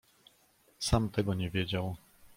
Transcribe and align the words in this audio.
"sam 0.79 1.09
tego 1.09 1.33
nie 1.33 1.49
wiedział." 1.49 1.95